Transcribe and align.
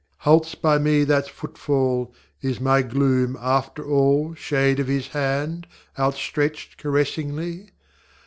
ŌĆÖ 0.01 0.07
Halts 0.25 0.55
by 0.55 0.79
me 0.79 1.03
that 1.03 1.29
footfall: 1.29 2.11
Is 2.41 2.59
my 2.59 2.81
gloom, 2.81 3.37
after 3.39 3.85
all, 3.87 4.33
Shade 4.33 4.79
of 4.79 4.87
His 4.87 5.09
hand, 5.09 5.67
outstretched 5.99 6.79
caressingly? 6.79 7.69